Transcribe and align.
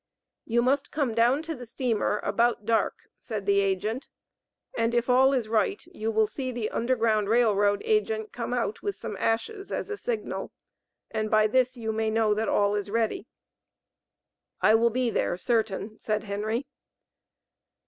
"You 0.45 0.63
must 0.63 0.89
come 0.89 1.13
down 1.13 1.43
to 1.43 1.53
the 1.53 1.67
steamer 1.67 2.19
about 2.23 2.65
dark," 2.65 3.07
said 3.19 3.45
the 3.45 3.59
agent 3.59 4.07
"and 4.75 4.95
if 4.95 5.11
all 5.11 5.31
is 5.31 5.47
right 5.47 5.85
you 5.85 6.09
will 6.09 6.25
see 6.25 6.51
the 6.51 6.71
Underground 6.71 7.29
Rail 7.29 7.53
Road 7.55 7.83
agent 7.85 8.31
come 8.33 8.51
out 8.51 8.81
with 8.81 8.95
some 8.95 9.15
ashes 9.17 9.71
as 9.71 9.91
a 9.91 9.97
signal, 9.97 10.51
and 11.11 11.29
by 11.29 11.45
this 11.45 11.77
you 11.77 11.91
may 11.91 12.09
know 12.09 12.33
that 12.33 12.49
all 12.49 12.73
is 12.73 12.89
ready." 12.89 13.27
"I 14.59 14.73
will 14.73 14.89
be 14.89 15.11
there 15.11 15.37
certain," 15.37 15.99
said 15.99 16.23
Henry. 16.23 16.65